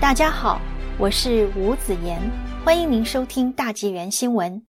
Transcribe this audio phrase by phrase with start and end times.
[0.00, 0.60] 大家好，
[0.96, 2.20] 我是吴子言，
[2.64, 4.64] 欢迎您收听大纪元新闻。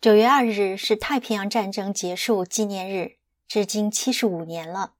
[0.00, 4.94] 九月二日是太平洋战争结束纪念日，至今七十五年了。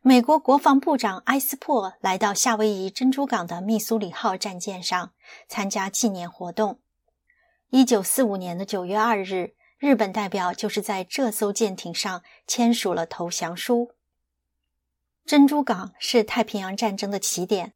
[0.00, 5.12] 美国国防部长埃斯珀来到夏威夷珍珠港的密苏里号战舰上
[5.48, 6.78] 参加纪念活动。
[7.70, 13.90] 一九四五年的九月二日，日本代表就是在这艘舰艇上签署了投降书。
[15.26, 17.72] 珍珠港是太平洋战争的起点。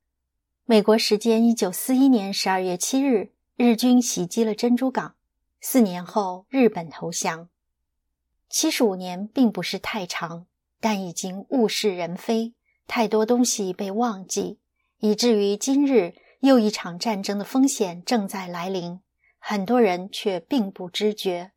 [0.71, 5.15] 美国时间一九四一年十二月七日，日军袭击了珍珠港。
[5.63, 7.49] 四年后，日本投降。
[8.51, 10.45] 七十五年并不是太长，
[10.79, 12.53] 但已经物是人非，
[12.87, 14.59] 太多东西被忘记，
[14.99, 19.01] 以至于今日又一场战争的风险正在来临，
[19.39, 21.53] 很多人却并不知觉。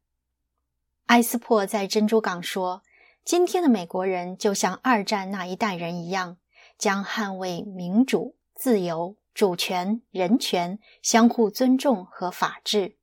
[1.07, 2.81] 埃斯珀在珍珠港说
[3.25, 6.37] ：“今天的美国人就像二战那一代人一样，
[6.77, 12.95] 将捍卫民主。”自由、主权、人权、相互尊重和法治。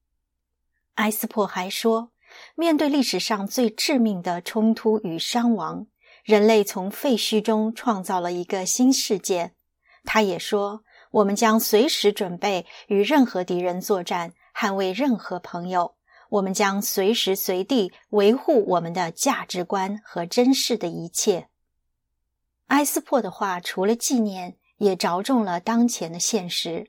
[0.94, 2.12] 埃斯珀还说，
[2.54, 5.88] 面对历史上最致命的冲突与伤亡，
[6.22, 9.50] 人类从废墟中创造了一个新世界。
[10.04, 15.96] 他也说，我们将随时准备与任何敌人作战，捍卫任何朋友。
[16.28, 21.48] 我们将随时随地维护我们的价值观和珍视的一切。
[22.68, 24.56] 埃斯珀的话，除了纪念。
[24.78, 26.88] 也着重了当前的现实。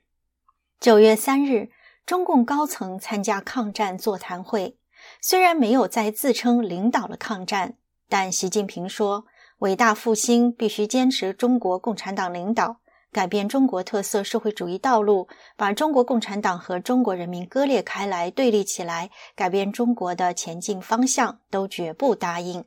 [0.80, 1.70] 九月三日，
[2.06, 4.78] 中共高层参加抗战座谈会，
[5.22, 7.76] 虽然没有再自称领导了抗战，
[8.08, 9.26] 但习近平说
[9.60, 12.78] ：“伟大复兴必须坚持中国共产党领导，
[13.12, 22.64] 改变中国特色社会主义道路，把中国共产党和中国人民割裂开来、对立起来，改变中国的前进方向，都绝不答应。”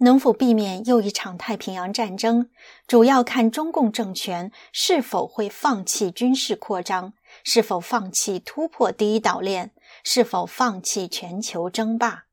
[0.00, 2.50] 能否避免又一场太平洋战争，
[2.86, 9.72] 主要看中共政权是否会放弃军事扩张，是否放弃突破第一岛链，
[10.04, 12.26] 是否放弃全球争霸。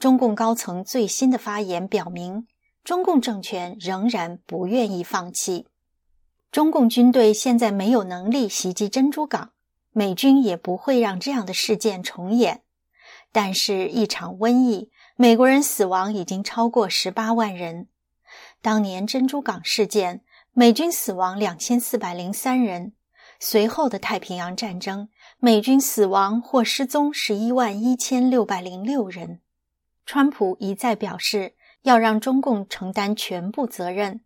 [0.00, 2.48] 中共高层最新的发言表明，
[2.82, 5.68] 中共政权仍然不愿意放弃。
[6.50, 9.52] 中共军队现在没有能力袭击珍珠港，
[9.92, 12.62] 美军也不会让这样的事件重演。
[13.30, 14.90] 但是，一场瘟疫。
[15.20, 17.88] 美国人死亡已经超过十八万人。
[18.62, 22.92] 当年珍珠港事件，美军死亡两千四百零三人。
[23.40, 25.08] 随后的太平洋战争，
[25.40, 29.40] 美军死亡或失踪十一万一千六百零六人。
[30.06, 34.20] 川普一再表示要让中共承担全部责任。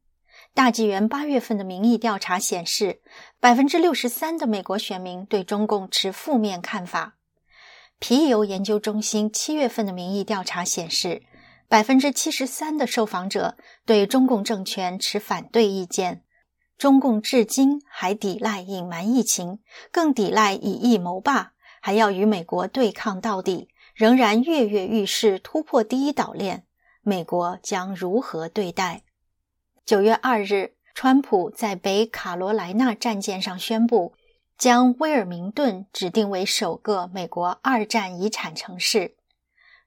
[0.53, 3.01] 大纪元八月份的民意调查显示，
[3.41, 7.15] 百分之六十三的美国选民对中共持负面看法。
[8.03, 11.23] 皮尤研究中心七月份的民意调查显示，
[11.69, 16.25] 百分之七十三的受访者对中共政权持反对意见。
[16.77, 19.61] 中共至今还抵赖隐瞒疫情，
[19.93, 26.65] 更抵赖以疫谋霸，还要与美国对抗到底，仍然跃跃欲试突破第一岛链。
[27.03, 29.05] 美国将如何对待？
[29.87, 34.15] 九月二日，川普在北卡罗来纳战舰上宣布。
[34.63, 39.17] 将威尔明顿指定为首个美国二战遗产城市。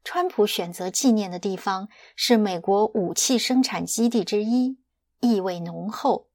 [0.03, 1.87] 川普选择纪念的地方
[2.17, 4.77] 是美国武器生产基地之一，
[5.21, 6.27] 意味浓厚。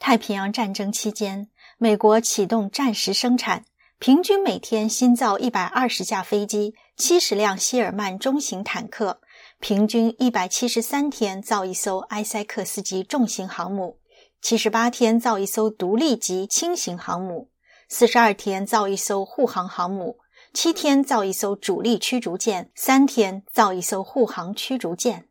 [0.00, 3.64] 太平洋战争期间，美国启动战时生产，
[4.00, 9.20] 平均每天新造一百二十架飞机、七十辆希尔曼中型坦克，
[9.60, 13.97] 平均一百七十三天造一艘埃塞克斯级重型航母。
[14.40, 17.50] 七十八天造一艘独立级轻型航母，
[17.88, 20.18] 四十二天造一艘护航航母，
[20.54, 25.28] 七天造一艘主力驱逐舰，三天造一艘护航驱逐舰。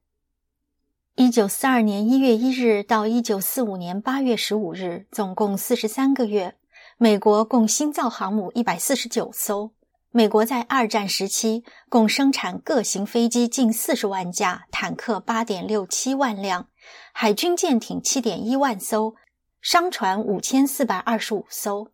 [1.16, 6.56] 一九四二年一月一日到一九四五年八月十五日，总共四十三个月，
[6.98, 9.72] 美国共新造航母一百四十九艘。
[10.12, 16.68] 美国在二战时期共生产各型飞机近四十万架，坦克八点六七万辆。
[17.14, 19.16] 海军舰艇七点一万艘，
[19.62, 21.92] 商船五千四百二十五艘。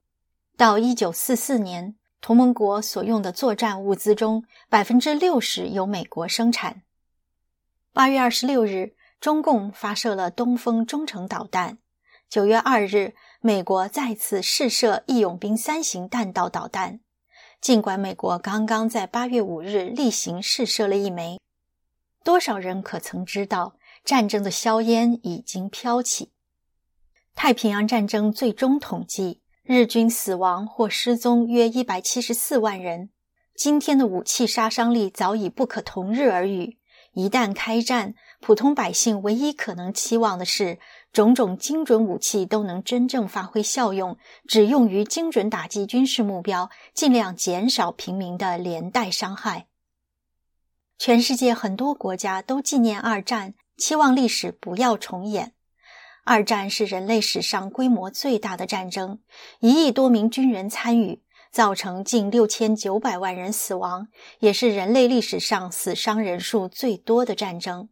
[0.56, 6.84] 到一九四四年，同盟国所用的作战物资中，百分之六十由美国生产。
[7.92, 11.78] 八月二十六日，中共发射了东风中程导弹。
[12.30, 17.00] 九月二日，美国再次试射义勇兵三型弹道导弹。
[17.62, 21.40] 尽管美国刚刚在八月五日例行试射了一枚，
[22.24, 23.76] 多少人可曾知道？
[24.04, 26.32] 战争的硝烟已经飘起。
[27.36, 33.10] 太平洋战争最终统计，日军死亡或失踪约一百七十四万人。
[33.56, 36.78] 今天的武器杀伤力早已不可同日而语。
[37.14, 40.80] 一旦开战，普通百姓唯一可能期望的是，
[41.12, 44.18] 种种精准武器都能真正发挥效用，
[44.48, 49.68] 只用于精准打击军事目标，尽量减少平民的连带伤害。
[50.98, 55.54] 全世界很多国家都纪念二战，期望历史不要重演。
[56.26, 59.20] 二战是人类史上规模最大的战争，
[59.60, 61.22] 一亿多名军人参与，
[61.52, 64.08] 造成近六千九百万人死亡，
[64.40, 67.90] 也是人类历史上死伤人数最多的战争。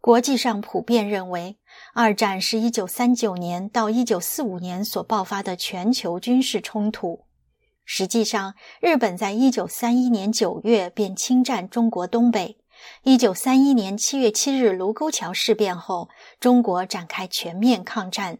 [0.00, 1.56] 国际上普遍认为，
[1.94, 7.24] 二战是一九三九年到一九四五年所爆发的全球军事冲突。
[7.84, 12.58] 实际上，日本在一九三一年九月便侵占中国东北。
[13.02, 16.08] 一九三一年七月七日卢沟桥事变后，
[16.40, 18.38] 中国展开全面抗战。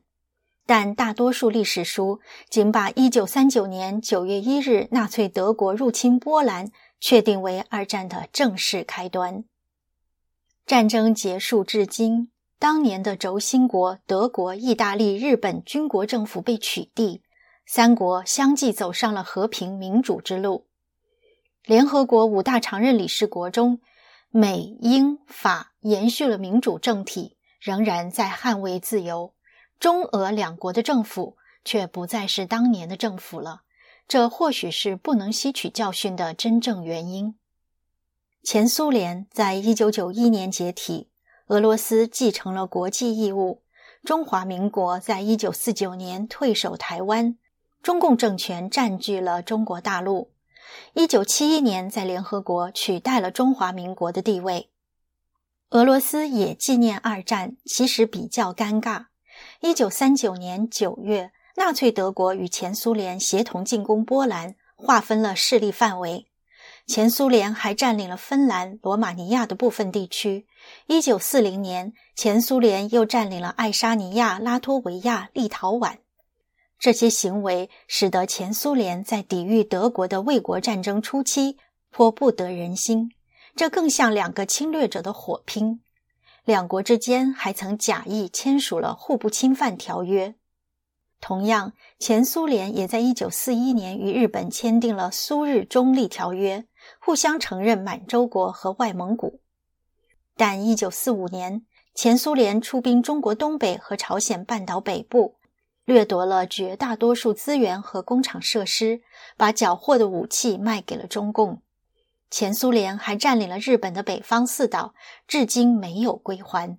[0.67, 9.45] 但大多数历史书仅把一九三九年九月一日纳粹德国入侵波兰确定为二战的正式开端。
[10.65, 17.21] 战争结束至今，当年的轴心国德国、意大利、日本军国政府被取缔，
[17.67, 20.67] 三国相继走上了和平民主之路。
[21.67, 23.81] 联合国五大常任理事国中，
[24.37, 29.33] 美、英、法延续了民主政体，仍然在捍卫自由；
[29.79, 33.63] 中俄两国的政府却不再是当年的政府了，
[34.09, 37.37] 这或许是不能吸取教训的真正原因。
[38.43, 41.11] 前苏联在一九九一年解体，
[41.47, 43.63] 俄罗斯继承了国际义务。
[44.03, 47.39] 中华民国在一九四九年退守台湾，
[47.81, 50.34] 中共政权占据了中国大陆。
[50.95, 54.71] 一九七一年在联合国取代了中华民国的地位。
[55.71, 59.07] 俄罗斯也纪念二战，其实比较尴尬。
[59.61, 66.27] 一九三九年九月，纳粹德国与前苏联协同进攻波兰，划分了势力范围。
[66.87, 70.47] 前苏联还占领了芬兰、罗马尼亚的部分地区。
[70.87, 75.97] 一九四零年，前苏联又占领了爱沙尼亚、拉脱维亚、立陶宛。
[76.85, 81.57] 这些行为使得前苏联在抵御德国的卫国战争初期
[81.91, 83.11] 颇不得人心。
[83.57, 85.81] 这更像两个侵略者的火拼。
[86.45, 90.35] 两国之间还曾假意签署了互不侵犯条约。
[91.23, 96.67] 同样，前苏联也在一九四一年与日本签订了苏日中立条约。
[97.01, 99.41] 互相承认满洲国和外蒙古，
[100.37, 101.65] 但一九四五年，
[101.95, 105.37] 前苏联出兵中国东北和朝鲜半岛北部，
[105.85, 109.03] 掠夺了绝大多数资源和工厂设施，
[109.37, 111.61] 把缴获的武器卖给了中共。
[112.31, 114.95] 前苏联还占领了日本的北方四岛，
[115.29, 116.79] 至今没有归还。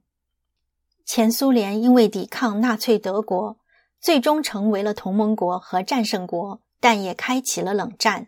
[1.06, 3.58] 前苏联因为抵抗纳粹德国，
[4.02, 8.28] 最终成为了同盟国和战胜国，但也开启了冷战。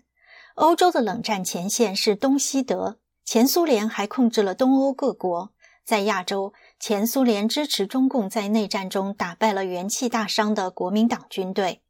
[0.55, 5.51] 欧洲的冷战前线是东西德，前苏联还控制了东欧各国。
[5.83, 11.81] 在亚洲，前苏联支持中共在内战中打败了元气大伤的国民党军队。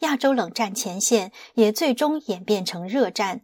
[0.00, 3.42] 亚洲冷战前线也最终演变成热战。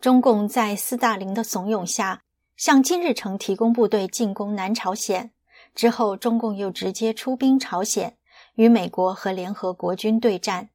[0.00, 2.24] 中共在斯大林的怂恿下，
[2.56, 5.30] 向金日成提供部队进攻南朝鲜。
[5.74, 8.16] 之后，中共又直接出兵朝鲜，
[8.56, 10.68] 与美国和联合国军对战。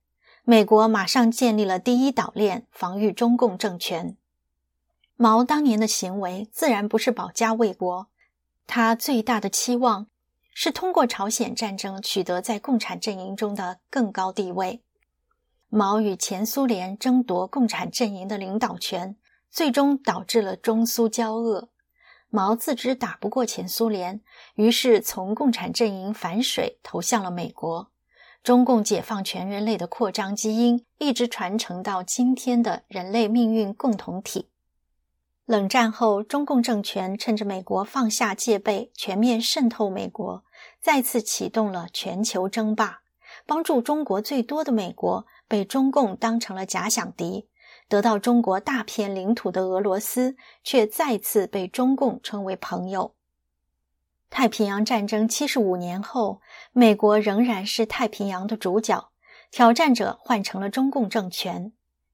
[0.44, 4.18] 美国马上建立了第一岛链，防御中共政权。
[5.16, 8.08] 毛当年的行为自然不是保家卫国，
[8.72, 10.06] 他最大的期望
[10.54, 14.84] 是通过朝鲜战争取得在共产阵营中的更高地位。
[15.70, 19.18] 毛与前苏联争夺共产阵营的领导权，
[19.50, 21.70] 最终导致了中苏交恶。
[22.30, 24.22] 毛自知打不过前苏联，
[24.54, 27.90] 于是从共产阵营反水，投向了美国。
[28.44, 34.52] 中共解放全人类的扩张基因一直传承到今天的人类命运共同体。
[35.50, 40.44] 冷战后，中共政权趁着美国放下戒备，全面渗透美国，
[40.80, 43.00] 再次启动了全球争霸。
[43.48, 47.48] 帮助中国最多的美国被中共当成了假想敌，
[47.88, 53.16] 得到中国大片领土的俄罗斯却再次被中共称为朋友。
[54.30, 56.42] 太平洋战争七十五年后，
[56.74, 59.10] 美国仍然是太平洋的主角，
[59.50, 61.72] 挑战者换成了中共政权。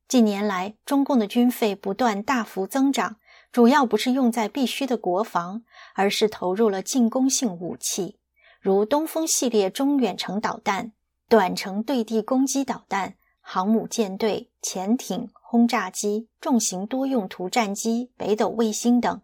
[0.08, 3.18] 近年来，中共的军费不断大幅增长，
[3.56, 8.18] 主要不是用在必须的国防，而是投入了进攻性武器，
[8.60, 10.92] 如东风系列中远程导弹、
[11.30, 19.22] 短程对地攻击导弹、航母舰队、潜艇、轰炸机、重型多用途战机、北斗卫星等。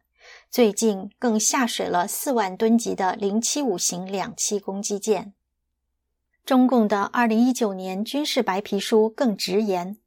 [0.49, 5.33] 最近更下水了四万吨级的零七五型两栖攻击舰。
[6.45, 9.97] 中共的二零一九年军事白皮书更直言：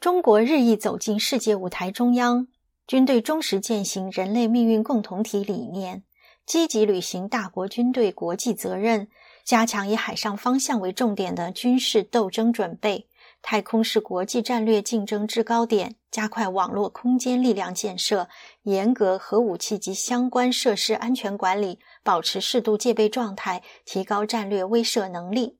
[0.00, 2.48] 中国日益走进世界舞台中央，
[2.92, 6.02] 军队忠实践行人类命运共同体理念，
[6.44, 9.08] 积极履行大国军队国际责任，
[9.44, 13.08] 加强以海上方向为重点的军事斗争准备。
[13.40, 18.28] 太空是国际战略竞争制高点，加快网络空间力量建设，
[18.64, 25.56] 严格核武器及相关设施安全管理，保持适度戒备状态，提高战略威慑能力。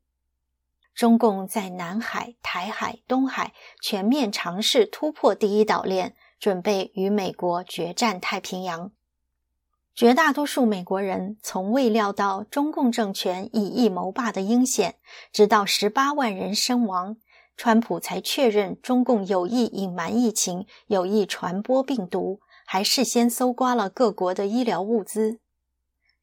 [0.95, 8.91] 中共在南海、台海、东海全面尝试突破第一岛链，准备与美国决战太平洋。
[9.95, 14.97] 绝大多数美国人从未料到中共政权以疫谋霸的阴险，
[15.33, 17.17] 直到十八万人身亡。
[17.57, 25.39] 川普才确认中共有意隐瞒疫情，有意传播病毒，还事先搜刮了各国的医疗物资。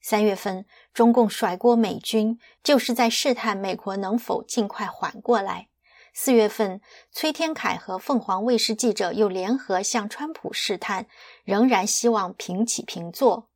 [0.01, 5.68] 三月份，中共甩锅美军，就是在试探美国能否尽快缓过来。
[6.13, 11.05] 四月份，崔天凯和凤凰卫视记者又联合向川普试探，
[11.43, 13.47] 仍然希望平起平坐。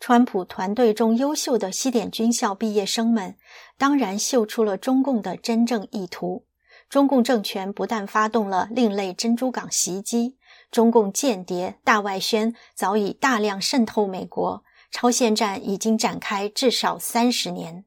[0.00, 3.36] 川普团队中优秀的西点军校毕业生们，
[3.78, 6.44] 当然嗅出了中共的真正意图。
[6.90, 10.36] 中共政权不但发动了另类珍珠港袭击，
[10.70, 17.86] 中共间谍大外宣早已大量渗透美国，超限战已经展开至少三十年。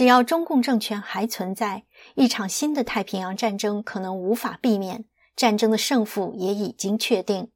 [0.00, 5.04] 只要中共政权还存在，一场新的太平洋战争可能无法避免，
[5.36, 7.50] 战争的胜负也已经确定。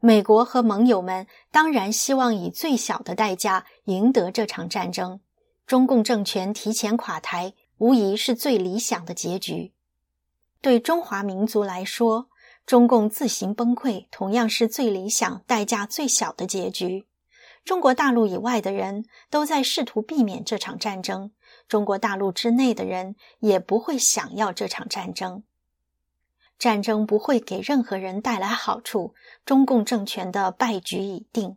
[0.00, 5.20] 美国和盟友们当然希望以最小的代价赢得这场战争，
[5.68, 9.72] 中共政权提前垮台无疑是最理想的结局。
[10.60, 12.26] 对中华民族来说，
[12.66, 17.06] 中共自行崩溃同样是最理想、代价最小的结局。
[17.64, 21.30] 中国大陆以外的人都在试图避免这场战争，
[21.68, 25.42] 中国大陆之内的人也不会想要这场战争。
[26.58, 31.56] 战争不会给任何人带来好处，中共政权的败局已定。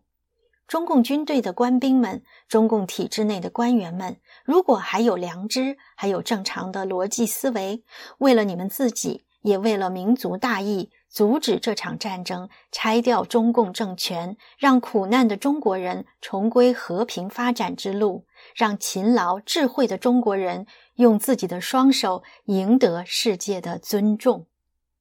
[0.68, 7.84] 中共军队的官兵们，中共体制内的官员们，如果还有良知，还有正常的逻辑思维，
[8.18, 18.26] 为了你们自己，也为了民族大义，阻止这场战争，拆掉中共政权，让苦难的中国人重归和平发展之路，
[18.58, 24.48] 让勤劳智慧的中国人用自己的双手赢得世界的尊重。